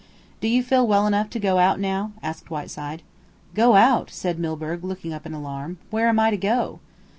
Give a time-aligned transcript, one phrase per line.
[0.39, 3.03] "Do you feel well enough to go out now?" asked Whiteside.
[3.53, 5.77] "Go out?" said Milburgh, looking up in alarm.
[5.91, 6.79] "Where am I to go?"